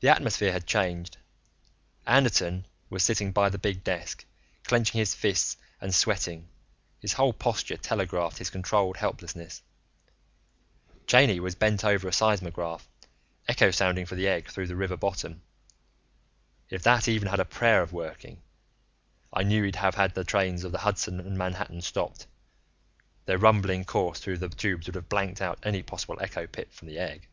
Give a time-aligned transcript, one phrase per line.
[0.00, 1.16] The atmosphere had changed.
[2.06, 4.26] Anderton was sitting by the big desk,
[4.64, 6.50] clenching his fists and sweating;
[7.00, 9.62] his whole posture telegraphed his controlled helplessness.
[11.06, 12.86] Cheyney was bent over a seismograph,
[13.48, 15.40] echo sounding for the egg through the river bottom.
[16.68, 18.42] If that even had a prayer of working,
[19.32, 22.26] I knew, he'd have had the trains of the Hudson & Manhattan stopped;
[23.24, 26.86] their rumbling course through their tubes would have blanked out any possible echo pip from
[26.88, 27.28] the egg.